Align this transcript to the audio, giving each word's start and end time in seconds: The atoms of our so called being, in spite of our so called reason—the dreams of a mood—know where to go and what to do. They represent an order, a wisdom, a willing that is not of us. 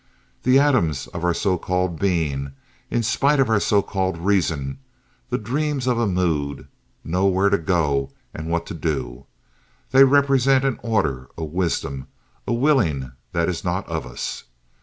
The 0.41 0.57
atoms 0.57 1.05
of 1.05 1.23
our 1.23 1.31
so 1.35 1.59
called 1.59 1.99
being, 1.99 2.53
in 2.89 3.03
spite 3.03 3.39
of 3.39 3.51
our 3.51 3.59
so 3.59 3.83
called 3.83 4.17
reason—the 4.17 5.37
dreams 5.37 5.85
of 5.85 5.99
a 5.99 6.07
mood—know 6.07 7.25
where 7.27 7.51
to 7.51 7.57
go 7.59 8.09
and 8.33 8.47
what 8.49 8.65
to 8.65 8.73
do. 8.73 9.27
They 9.91 10.03
represent 10.03 10.65
an 10.65 10.79
order, 10.81 11.29
a 11.37 11.43
wisdom, 11.43 12.07
a 12.47 12.51
willing 12.53 13.11
that 13.33 13.47
is 13.47 13.63
not 13.63 13.87
of 13.87 14.07
us. 14.07 14.45